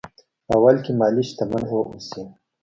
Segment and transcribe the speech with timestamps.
[0.53, 2.21] اول کې مالي شتمن واوسي.